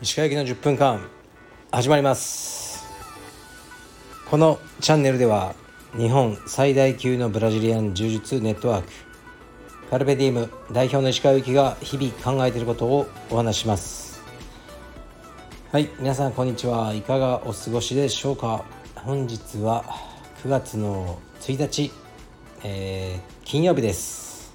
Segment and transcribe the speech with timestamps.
[0.00, 1.08] 石川行きの10分間
[1.70, 2.84] 始まります。
[4.28, 5.54] このチャンネルでは
[5.96, 8.88] 日本最大級のブラジリアン柔術ネットワーク
[9.88, 14.20] カルベディウム代表の石川行きが日々考えていることをお話しします。
[15.70, 16.92] はい皆さんこんにちは。
[16.92, 18.64] いかがお過ごしでしょうか。
[18.96, 19.84] 本日は
[20.42, 21.92] 9月の1日、
[22.64, 24.54] えー、金曜日です。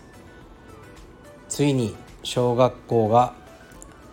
[1.49, 3.35] ついに小学校が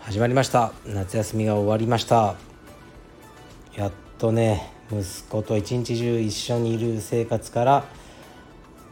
[0.00, 0.72] 始まりました。
[0.84, 2.34] 夏休みが終わりました。
[3.74, 7.84] やっとね息子と一日中一緒にいる生活から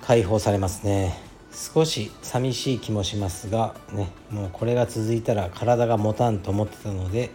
[0.01, 1.15] 解放されますね。
[1.52, 7.29] 少し寂しい気もしますがねもうこれが続いたら体が持たんと思ってたので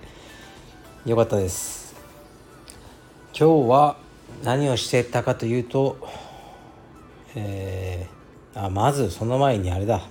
[1.05, 1.93] よかったです。
[3.39, 3.97] 今日は
[4.43, 5.99] 何をしてたかというと、
[7.35, 8.07] え、
[8.59, 10.01] あまずその前にあれだ。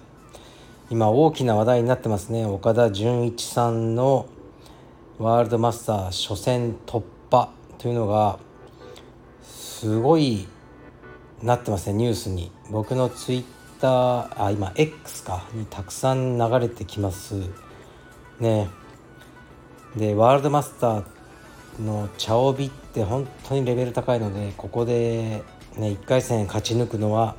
[0.88, 2.46] 今大きな話題になってますね。
[2.46, 4.27] 岡田准一さんの
[5.19, 8.38] ワールドマスター初戦突破というのが
[9.42, 10.47] すごい
[11.42, 12.53] なってますねニュースに。
[12.70, 13.44] 僕のツイッ
[13.80, 17.34] ターあ今 X かにたくさん流れてきます。
[18.38, 18.69] ね。
[19.97, 21.05] でワールドマスター
[21.81, 25.42] の茶帯って本当にレベル高いのでここで
[25.77, 27.34] ね1回戦勝ち抜くのは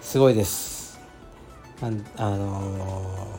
[0.00, 0.98] すごいです。
[1.80, 3.38] あの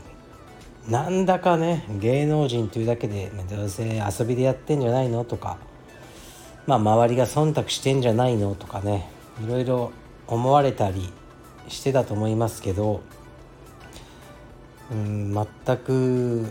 [0.88, 5.57] ー、なんだかね芸能人というだけでどうせ遊びでやってんじゃないのとか
[6.67, 9.09] まあ周りが忖度してんじゃないのとかね
[9.43, 9.91] いろいろ
[10.27, 11.11] 思われたり
[11.67, 13.02] してたと思いますけど
[14.91, 16.45] うん全く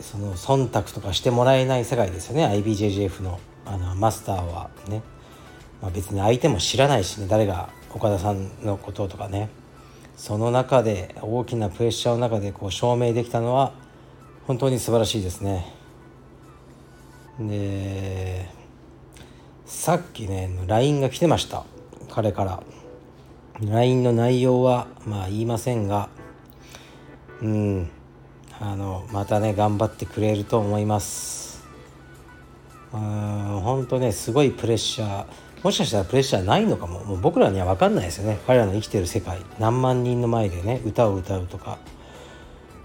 [0.00, 2.46] その忖度とかしてもらえない世界ですよね。
[2.46, 5.02] IBJJF のあのマスターはね、
[5.80, 9.48] まあ、別に相手も知らないしね誰が岡田さんのこととかね。
[10.16, 13.72] その中で大きなプレッシャーの中でこう証明できたのは
[14.46, 15.72] 本当に素晴らしいですね。
[17.38, 18.48] で
[19.66, 21.64] さっきね LINE が来てました。
[22.10, 22.62] 彼から。
[23.60, 26.08] LINE の内容はまあ言いませんが
[27.42, 27.90] うん。
[28.58, 31.62] あのまたね頑張ってくれると思います。
[32.92, 35.45] うん本当ねすごいプレッシャー。
[35.66, 37.02] もしかしたらプレッシャーないのかも。
[37.02, 38.38] もう僕らには分かんないですよね。
[38.46, 39.40] 彼らの生きてる世界。
[39.58, 41.78] 何万人の前でね歌を歌うとか。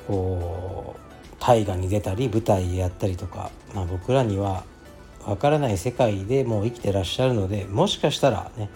[0.08, 4.64] こう大河に出たり舞台やったりとか、まあ、僕らには
[5.28, 8.68] 分からない世界でもう生きてらっしゃるのでもしかしたらね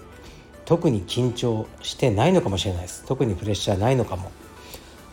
[0.66, 3.06] 特に緊張してないのかもしれないです。
[3.08, 4.32] 特にプレッシャーないのかも。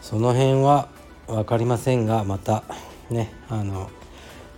[0.02, 0.90] その辺は
[1.28, 2.62] 分かりませんがまた
[3.08, 3.88] ねあの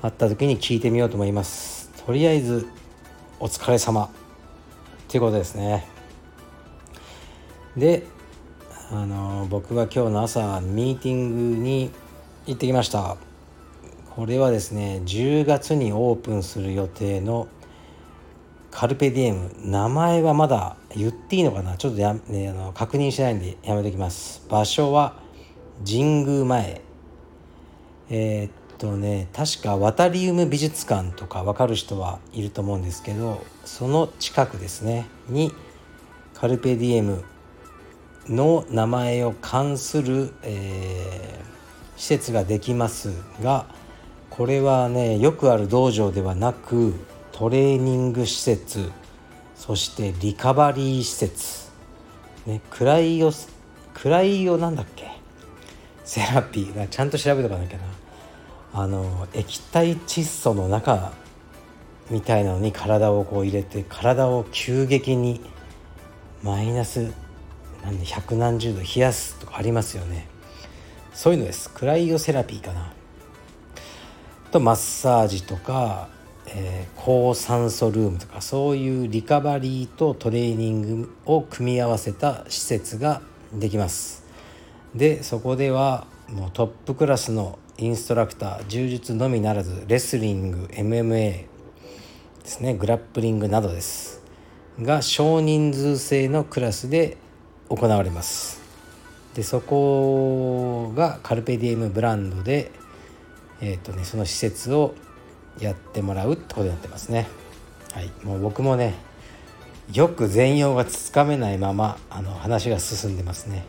[0.03, 1.93] 会った時に聞いてみようと思います。
[2.05, 2.67] とりあえず
[3.39, 4.11] お疲れ様。
[5.15, 5.87] っていうことですね。
[7.77, 8.05] で
[8.91, 11.93] あの僕は今日の朝ミーティングに
[12.47, 13.17] 行ってきました。
[14.17, 17.47] これはですね10月にオープンする予定の
[18.73, 19.53] カルペディエム。
[19.61, 21.77] 名前はまだ言っていいのかな？
[21.77, 24.45] ちょっとや、ね、あの確認しないんでやめときます。
[24.51, 25.15] 場所は
[25.87, 26.81] 神宮前。
[28.11, 28.53] えー、っ
[28.85, 35.53] とね確かワタリウム美術館とか分かる人はいると思うんですけどその近くですねに
[36.35, 37.25] カルペディエム
[38.29, 43.13] の名前を冠する、えー、施設ができます
[43.43, 43.65] が
[44.29, 46.93] これはねよくある道場ではなく
[47.33, 48.91] トレーニング施設
[49.57, 51.71] そしてリカバリー施設、
[52.45, 53.33] ね、クライオ
[53.95, 55.09] クライオなんだっけ？
[56.05, 56.89] セラピー。
[56.89, 57.85] ちゃんと調べとかなきゃな。
[58.77, 61.13] あの液体窒素の中
[62.11, 65.41] みたいなのに体をこう入れて体を急激に
[66.43, 67.13] マイナス
[67.85, 70.27] なんで百何十度冷やすとかありますよね。
[71.13, 71.71] そういうのです。
[71.71, 72.93] クライオセラピーかな。
[74.51, 76.09] とマッサージとか、
[76.49, 84.25] えー、高酸素ルームとかそういうリカバリーとトレーニングを組み合わせた施設ができます。
[84.97, 91.47] でそこではもうトップクラスのインストラクター柔術のみならずレスリング MMA で
[92.45, 92.75] すね。
[92.75, 94.23] グラップリングなどです
[94.81, 97.17] が少人数制のクラスで
[97.69, 98.63] 行われます。
[99.35, 102.71] でそこがカルペディエムブランドで、
[103.61, 104.95] えーとね、その施設を
[105.59, 107.27] やってもらうってことになってますね。
[107.93, 108.11] はい。
[108.25, 108.95] もう僕もね
[109.93, 113.65] よく全容がつかめないままあの話が進んでますね。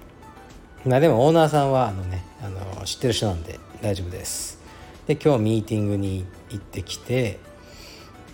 [0.86, 4.58] まあでもオーナーさんはあのねあの知ってる人なんで大丈夫です。
[5.06, 7.38] で今日ミーティングに行ってきて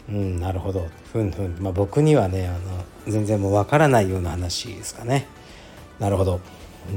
[0.08, 0.88] うんなるほど。
[1.12, 2.60] ふんふん、まあ、僕にはねあの
[3.06, 5.28] 全然もうわからないような話ですかね。
[6.00, 6.40] なるほど。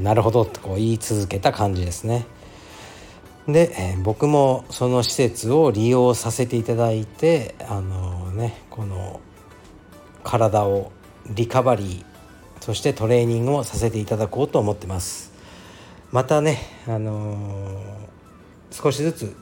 [0.01, 2.25] なるほどとこう言い続けた感じですね。
[3.45, 9.19] で、えー、僕もその施設を利用させていただいてあのねこの
[10.23, 10.93] 体を
[11.29, 12.05] リカバリー
[12.61, 15.33] そしてトレーニングをさせていただこうと思ってます。
[16.13, 18.15] またねあのー、
[18.75, 19.35] 少しずつ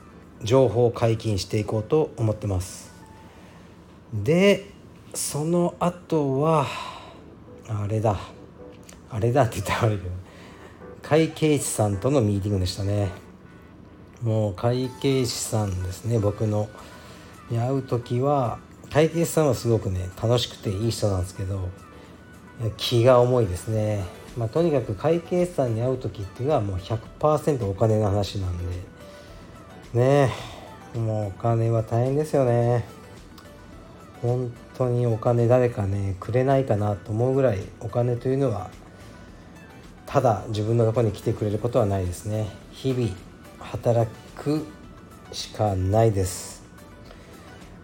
[0.44, 2.94] 情報を解禁していこうと思ってます。
[4.12, 4.70] で
[5.12, 6.66] その後は
[7.66, 8.16] あれだ。
[9.10, 10.10] あれだって言ったら悪いけど
[11.02, 13.10] 会計士さんとのミーティングでしたね。
[14.22, 16.68] もう会計士さんですね僕の。
[17.50, 18.60] に会う時は
[18.92, 21.68] 会計士さんはすごくね楽しくていい人なんですけど
[22.76, 24.04] 気が重いですね。
[24.36, 28.94] まあ、とにかく会計士さんに会う時っていうのはもう100%お金の話なんで
[29.94, 30.30] ね。
[30.94, 32.84] もうお金は大変ですよね。
[34.22, 38.70] 本当にお金誰かねくれないかなと思うぐらいお金というのは
[40.06, 42.48] ただ自分のとこに来てくれることはないですね。
[42.72, 43.10] 日々
[43.60, 44.64] 働く
[45.32, 46.64] しかないです。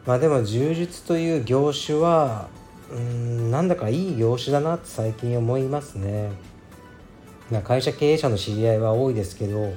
[0.06, 2.48] まあでも柔術という業種は
[2.90, 6.30] うんなんだかいい業種だなって最近思いますね。
[7.64, 9.74] 会社経営者の知り合いは多いですけど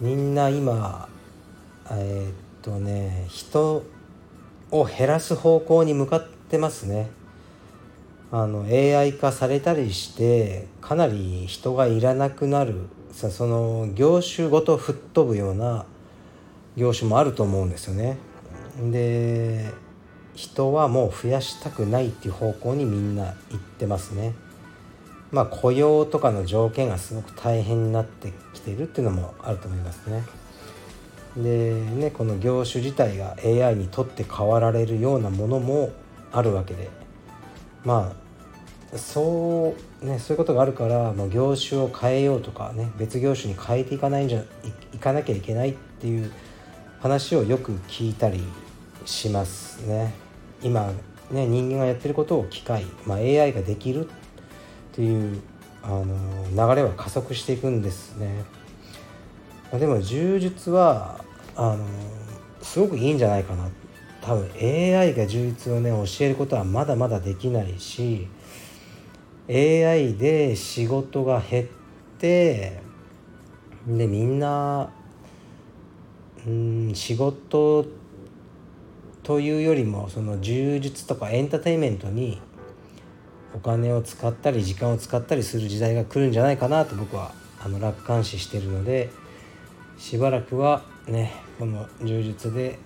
[0.00, 1.09] みんな今
[1.90, 3.82] えー、っとね人
[4.70, 7.10] を減らす方向に向かってますね
[8.32, 15.84] あの AI 化されたりしてかなり人がいらなくなるその業種ごと吹っ飛ぶような
[16.76, 18.16] 業種もあると思うんですよね。
[18.90, 19.72] で
[20.34, 24.32] 人はもう増やしたくないっていう方向にみんな行ってますね。
[25.32, 30.22] まあ雇用とかの条件がすごく大変になってきてるっていうのもあると思いますね。
[31.36, 35.90] でねこの業種自体が AI にとって変わられるようなものも
[36.32, 36.88] あるわけで。
[37.84, 38.30] まあ
[38.98, 44.44] そうねそういうことがあるからもう業種を変えようとかね別業種に変えていかないんじゃ
[44.92, 46.32] いかなきゃいけないっていう
[47.00, 48.42] 話をよく聞いたり
[49.04, 50.12] しますね。
[50.62, 50.92] 今
[51.30, 54.10] ね人間がやってることを機械、まあ、AI ができるっ
[54.92, 55.40] ていう
[55.82, 56.04] あの
[56.50, 58.44] 流れは加速していくんですね。
[59.70, 61.24] まあでも柔術は
[61.56, 61.84] あの
[62.62, 63.68] すごくいいんじゃないかな。
[64.20, 68.28] 多分 AI が充実をね教えることはまだまだできないし
[69.48, 71.66] AI で仕事が減っ
[72.18, 72.82] て
[73.86, 74.90] でみんな
[76.46, 77.86] うん仕事
[79.22, 82.40] というよりもその充実とかエンターテインメントに
[83.54, 87.32] お金を使ったり時間を使ったりする時代が来るんじゃないかなと僕は
[87.62, 89.10] あの楽観視してるので
[90.00, 92.78] しばらくはねこの充実で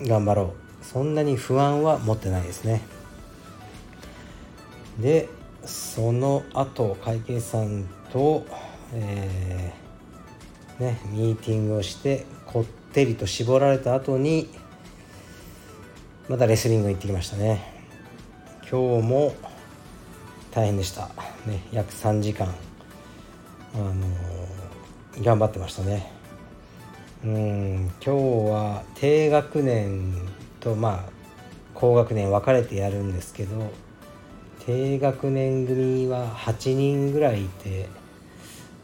[0.00, 0.84] 頑張ろう。
[0.84, 2.82] そんなに不安は持ってないですね。
[4.98, 5.28] で
[5.64, 8.44] その後会計さんと、
[8.92, 14.48] えー、ね、ミーティングをしてこってりと絞られた後に
[16.28, 17.72] またレスリング行ってきましたね。
[18.68, 19.34] 今日も
[20.50, 21.08] 大変でした、
[21.46, 22.48] ね、約3時間、
[23.74, 26.17] あのー、頑張ってましたね。
[27.24, 30.14] うん今日は低学年
[30.60, 31.10] とまあ
[31.74, 33.72] 高学年分かれてやるんですけど
[34.64, 37.88] 低学年組は8人ぐらいいて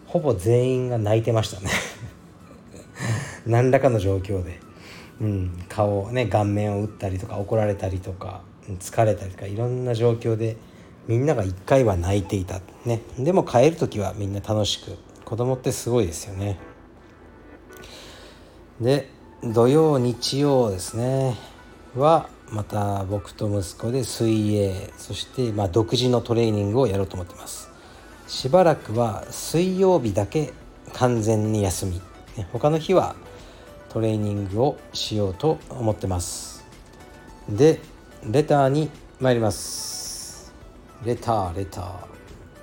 [0.07, 1.71] ほぼ全員が泣いてましたね。
[3.47, 4.59] 何らかの状況で、
[5.21, 8.43] うん、顔ね顔面を打ったりとか怒られたりとか
[8.81, 10.57] 疲れたりとかいろんな状況で
[11.07, 13.00] みんなが1回は泣いていたね。
[13.17, 16.59] でも帰る時はみんな楽しく子供ってすごいですよね。
[18.81, 19.09] で
[19.43, 21.37] 土曜日曜ですね。
[21.95, 27.71] はまた僕と息子で水泳そしてま独自のトレーニングをやろうと思ってます。
[28.26, 30.52] しばらくは水曜日だけ
[30.93, 32.00] 完全に休み。
[32.52, 33.14] 他の日は
[33.90, 36.64] トレーニングをしようと思ってます。
[37.49, 37.81] で
[38.25, 38.90] レターに
[39.21, 40.52] 参ります。
[41.04, 42.07] レターレター。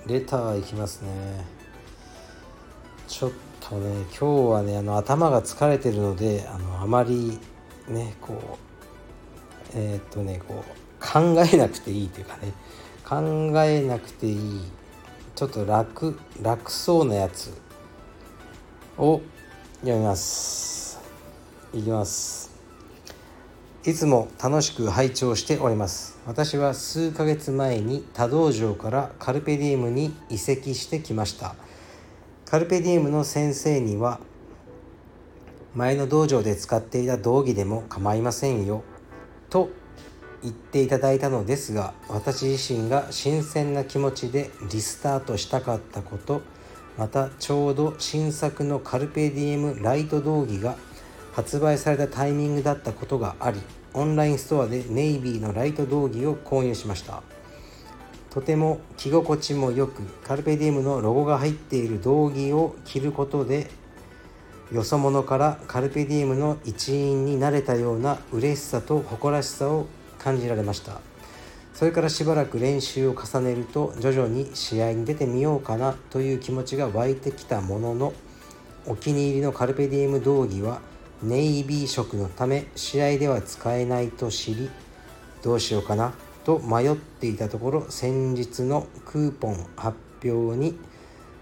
[0.08, 1.46] レターいきますね。
[3.72, 7.40] ちょっとね今日はねあの頭が疲れてるのであのあまり
[7.88, 8.58] ねこう
[9.74, 12.51] えー、っとねこう考えなくていいというかね
[13.06, 13.22] 考
[13.63, 14.62] えなくていい
[15.36, 17.54] ちょっと楽楽そうなやつ
[18.98, 19.22] を
[19.80, 21.00] 読みます。
[21.74, 22.51] いきます。
[23.86, 26.20] いつも楽しく拝聴しております。
[26.28, 31.56] 私は数ヶ月前に他道場からカルペディウムに移籍してきました。
[32.51, 34.20] カルペディウムの先生には
[35.74, 38.84] 前の道場で使っていた道着でも構いませんよ
[39.50, 39.70] と
[40.43, 46.41] 言っていただいたのですが私自身が新鮮な気持ちでリスタートしたかったこと
[46.98, 50.75] またちょうど新作のカルペディエムライト道着が
[51.31, 53.62] 発売されたタイミングだったことがあり
[53.93, 57.24] オンラインストアでネイビーのライト道着を購入しました。
[58.32, 63.70] とても着心地も良くカルペディエムのロゴが入っている道着を着ることで
[64.72, 69.86] よそ者からカルペディエムの一員になれたような嬉しさと誇らしさを
[70.18, 71.02] 感じられました。
[71.74, 78.14] それからしばらく練習を重ねると徐々に試合に出てみようかなという気持ちが湧いてきたものの
[78.86, 80.80] お気に入りのカルペディエム道着は
[81.24, 84.70] ネイビー色のため試合では使えないと知り
[85.44, 86.14] どうしようかな。
[86.43, 90.77] と迷っていたところ先日のクーポン発表に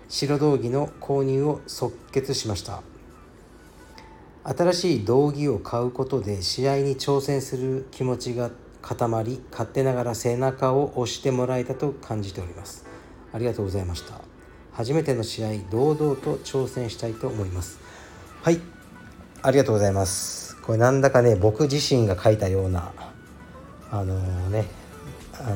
[0.07, 2.81] 白道着の購入を即決しました。
[4.43, 8.49] 新しい道着を買うことで試合に挑戦する気持ちが
[8.81, 12.85] 固まり勝手ながら背中を押してもらえたと感じております。
[13.33, 14.21] ありがとうございました。
[14.71, 17.79] 初めての試合堂々と挑戦したいと思います。
[18.41, 18.59] はい。
[19.41, 20.57] ありがとうございます。
[20.61, 22.91] これなんだかね僕自身が書いたような
[23.91, 24.78] あのー、ね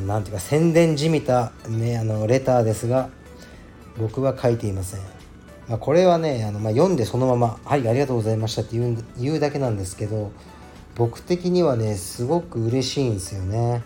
[0.06, 3.10] なんていうか宣伝じみた、ね、あのレターですが
[3.98, 5.02] 僕は書いていません、
[5.68, 10.32] まあ、これはねあの、まあ、読んでそのまま「はいありがとうございました」って言う言うだけなんですけど
[10.96, 13.82] 僕的にはねすごく嬉しいんですよね。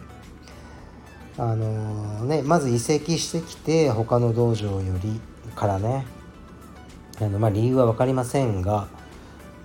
[1.39, 5.21] あのー、ねまず移籍してきて他の道場より
[5.55, 6.05] からね
[7.21, 8.87] あの、まあ、理由は分かりませんが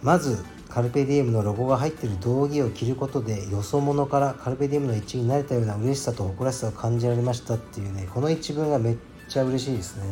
[0.02, 8.96] まずカルペディエムのロゴが入ってる道着を着ることでよそ者からカルペディエムの一員になれたような嬉しさと誇らしさを感じられましたっていうねこの一文がめっ
[9.28, 10.04] ちゃ嬉しいですね。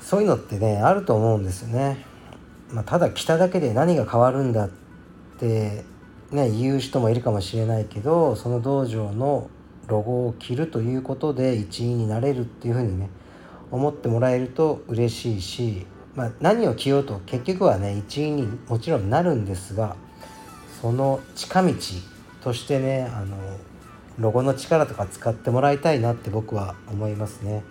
[0.00, 2.04] そういうのってねあると思うんですよね、
[2.70, 4.88] まあ、ただ着ただけで何が変わるんだって
[5.38, 5.84] って
[6.32, 9.48] ね言う人もいるかもしれないけどその道場の
[9.86, 13.08] ロゴを着るということで一員になれるっていうふうにね
[13.70, 15.86] 思ってもらえると嬉しいし、
[16.18, 19.94] まあ、何を着ようと結局はね一員にもちろんなるんですが
[20.82, 21.72] その近道
[22.42, 23.36] としてねあの
[24.18, 27.62] ロゴの力とか使ってもらいたいなって僕は思いますね。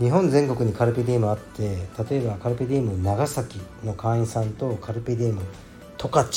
[0.00, 5.42] 日本全国にカルペディエムあって例えばカルペディエム長崎の会員さんとカルペディエム
[5.98, 6.28] 十勝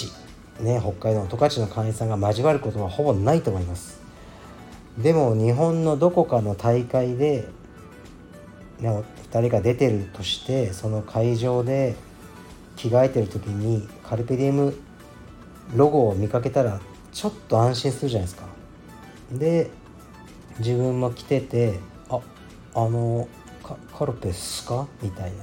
[0.59, 3.99] ね、北海道の十勝の会員さんが交わることはほぼないと思います
[4.97, 7.47] でも日本のどこかの大会で、
[8.79, 9.03] ね、
[9.35, 11.95] 2人が出てるとしてその会場で
[12.77, 14.77] 着替えてる時にカルペディウム
[15.75, 16.79] ロゴを見かけたら
[17.11, 18.47] ちょっと安心するじゃないですか。
[19.31, 19.69] で
[20.59, 22.21] 自分も着ててあ
[22.73, 23.27] あの
[23.97, 24.87] カルペスか？
[25.01, 25.33] みたい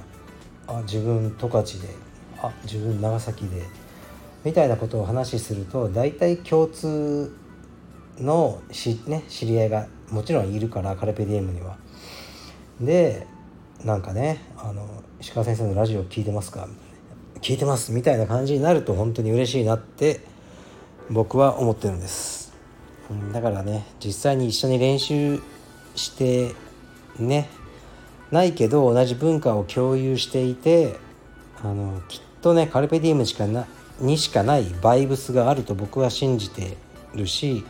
[0.67, 0.75] な。
[0.75, 1.89] あ自分十勝で。
[2.41, 3.63] あ自分長崎で。
[4.43, 7.35] みたいなことを話しすると大体共通
[8.17, 11.77] のし、ね、知り合いがもちろんいるからカルペディエムには。
[12.81, 13.27] で
[13.83, 14.87] なんかねあの
[15.19, 16.67] 石川先生のラジオ聞いてますか？
[17.41, 20.21] 聞いてますみたいな感じになると本当に嬉しいなって
[21.09, 22.53] 僕は思ってるんです。
[23.09, 25.41] うんだからね実際に一緒に練習
[25.95, 26.53] して
[27.19, 27.49] ね
[28.31, 30.95] ないけど同じ文化を共有していて
[31.61, 33.67] あのきっとねカルペディエムしかな
[33.99, 36.77] にしかないバイブスがあると僕は信じて
[37.13, 37.65] るし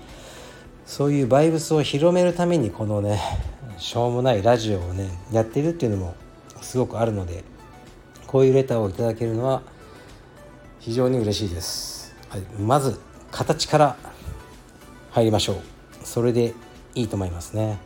[0.86, 3.19] そういうバイブスを広めるためにこのね
[3.83, 6.15] しょうもないラジオをねやってるっていうのも
[6.61, 7.43] すごくあるので
[8.27, 9.61] こういうレターをいただけるのは
[10.79, 12.97] 非常に嬉しいです、はい、まず
[13.29, 13.97] 形から
[15.11, 15.57] 入りましょう。
[16.05, 16.53] それで
[16.95, 17.77] いいと思いますね。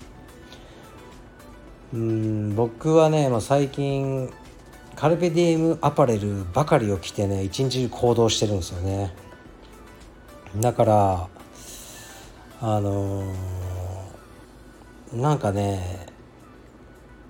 [1.93, 4.31] うん僕はねもう最近
[4.95, 9.15] カルペディエムアパレルばかりを着てね一日中行動してるんですよね。
[10.57, 11.27] だから
[12.61, 13.33] あのー、
[15.13, 16.07] なんかね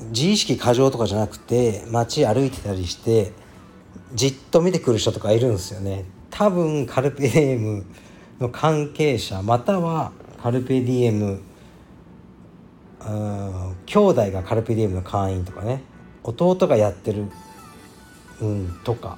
[0.10, 3.34] 自意識過剰とかじゃなくて街歩いてたりして
[4.14, 6.06] じっと見てくる人とかいるんですよね。
[6.30, 7.86] 多分カルペディエム
[8.40, 11.42] の関係者またはカルペディエム
[13.02, 15.84] うん兄弟がカルペディエムの会員とかね
[16.24, 17.26] 弟がやってる
[18.40, 19.18] うん、とか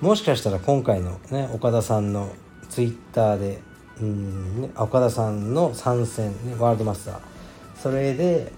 [0.00, 2.30] もしかしたら今回のね岡田さんの
[2.68, 3.60] ツイッターで、
[4.00, 7.31] うんね、岡田さんの参戦、ね、ワールドマスター
[7.82, 8.52] それで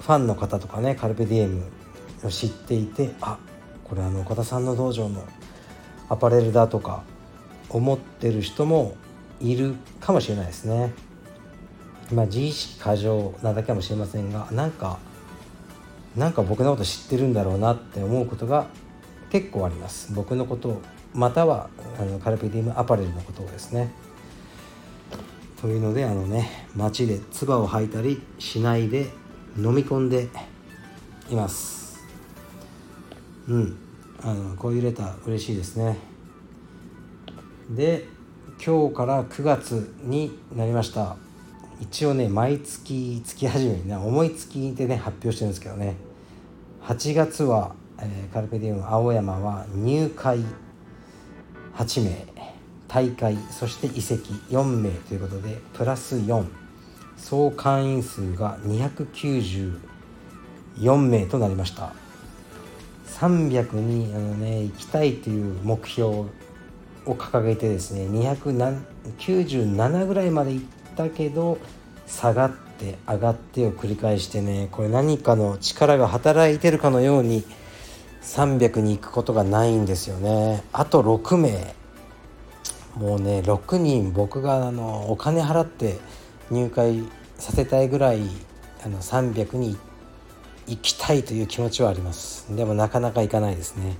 [0.00, 1.62] ファンの方とかねカルペディエム
[2.24, 3.38] を知っていてあ
[3.84, 5.24] これあの岡田さんの道場の
[6.08, 7.04] アパレルだとか
[7.68, 8.96] 思ってる人も
[9.40, 10.92] いるかもしれないですね。
[12.12, 14.98] まあ自意識過剰なだけかもしれませんがなんか
[16.16, 18.66] なんか僕のこと知ってるんだろうなって思うことが
[19.30, 20.80] 結構あります僕のこと
[21.14, 21.68] または
[22.00, 23.92] あのカルペディウムアパレルのことをですね
[25.60, 29.06] というのであのね街で唾を吐いたりしないで
[29.56, 30.28] 飲み込んで
[31.30, 32.04] います。
[33.48, 33.78] うん。
[34.22, 35.96] あのこういうレター嬉しいですね。
[37.70, 38.04] で
[38.64, 41.16] 今日から9月になりました。
[41.80, 45.96] 一応ね毎月月始めにね思いつきでね発表してるんですけどね。
[46.82, 50.40] 8月は、えー、カルペディウム青山は入会
[51.74, 52.55] 8名。
[52.88, 56.46] 大会そして移籍4名ということでプラス4
[57.16, 59.78] 総会員数が294
[60.98, 61.92] 名となりました。
[63.18, 66.28] 300にあの、ね、行きたいという目標を
[67.06, 70.64] 掲げてですね297ぐらいまで行っ
[70.96, 71.58] たけど
[72.06, 77.44] 下がって上がってを繰り返してねこれ何かの力が働いてるかのように
[78.22, 80.64] 300に行くことがないんですよね。
[80.72, 81.74] あと6名。
[82.96, 85.98] もうね6人僕があのお金払って
[86.50, 87.04] 入会
[87.38, 88.22] させたいぐらい
[88.84, 89.76] あの300に
[90.66, 92.54] 行きたいという気持ちはあります。
[92.56, 93.96] でもなかなか行かないですね。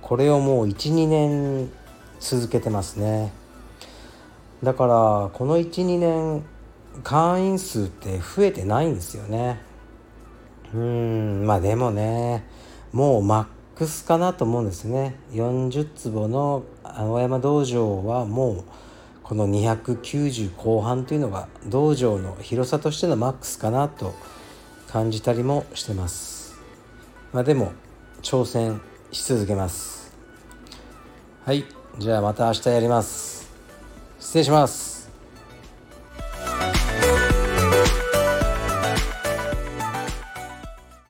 [0.00, 1.70] これをもう12年
[2.20, 3.32] 続けてますね。
[4.62, 6.44] だからこの12年
[7.02, 9.60] 会員数って増えてないんですよね。
[10.74, 12.44] うんまあでもね
[12.92, 13.46] もうマッ
[13.86, 15.16] スかなと思うんですね。
[15.32, 18.64] 40坪の青山道場はもう
[19.22, 24.14] この290後半というのが道場の広さとしてのマックスかなと
[24.88, 26.60] 感じたりもしてます。
[27.32, 27.72] まあでも
[28.22, 30.14] 挑戦し続けます。
[31.44, 31.64] はい
[31.98, 33.50] じゃあまた明日やります。
[34.18, 34.91] 失礼します。